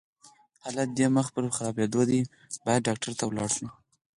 [0.63, 2.19] حالت دې مخ پر خرابيدو دی،
[2.65, 3.67] بايد ډاکټر ته ولاړ شې!